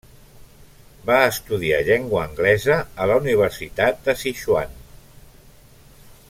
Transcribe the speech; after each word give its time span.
Va 1.09 1.17
estudiar 1.33 1.81
llengua 1.89 2.23
anglesa 2.29 2.79
a 3.05 3.09
la 3.13 3.19
Universitat 3.23 4.01
de 4.09 4.17
Sichuan. 4.23 4.75